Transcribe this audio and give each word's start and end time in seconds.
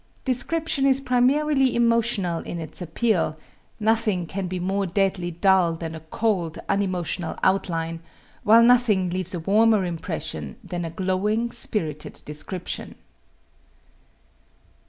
Description 0.25 0.87
is 0.87 0.99
primarily 0.99 1.75
emotional 1.75 2.39
in 2.39 2.57
its 2.59 2.81
appeal; 2.81 3.37
nothing 3.79 4.25
can 4.25 4.47
be 4.47 4.57
more 4.59 4.87
deadly 4.87 5.29
dull 5.29 5.73
than 5.75 5.93
a 5.93 5.99
cold, 5.99 6.57
unemotional 6.67 7.37
outline, 7.43 7.99
while 8.41 8.63
nothing 8.63 9.11
leaves 9.11 9.35
a 9.35 9.39
warmer 9.39 9.85
impression 9.85 10.55
than 10.63 10.85
a 10.85 10.89
glowing, 10.89 11.51
spirited 11.51 12.19
description. 12.25 12.95